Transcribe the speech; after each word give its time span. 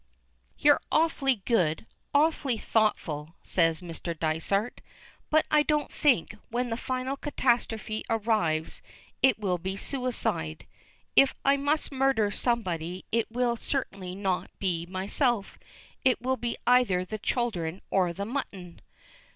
"You're 0.57 0.79
awfully 0.91 1.43
good, 1.45 1.85
awfully 2.11 2.57
thoughtful," 2.57 3.35
says 3.43 3.81
Mr. 3.81 4.17
Dysart, 4.17 4.81
"but 5.29 5.45
I 5.51 5.61
don't 5.61 5.91
think, 5.93 6.35
when 6.49 6.71
the 6.71 6.75
final 6.75 7.15
catastrophe 7.15 8.03
arrives, 8.09 8.81
it 9.21 9.37
will 9.37 9.59
be 9.59 9.77
suicide. 9.77 10.65
If 11.15 11.35
I 11.45 11.55
must 11.55 11.91
murder 11.91 12.31
somebody, 12.31 13.05
it 13.11 13.29
will 13.29 13.55
certainly 13.55 14.15
not 14.15 14.49
be 14.57 14.87
myself; 14.87 15.59
it 16.03 16.19
will 16.19 16.35
be 16.35 16.57
either 16.65 17.05
the 17.05 17.19
children 17.19 17.79
or 17.91 18.11
the 18.11 18.25
mutton." 18.25 18.81